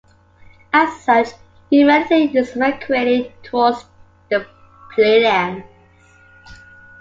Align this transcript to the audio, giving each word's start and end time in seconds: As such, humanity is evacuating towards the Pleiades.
As 0.73 0.99
such, 1.01 1.27
humanity 1.69 2.35
is 2.35 2.55
evacuating 2.55 3.31
towards 3.43 3.85
the 4.31 4.43
Pleiades. 4.95 5.63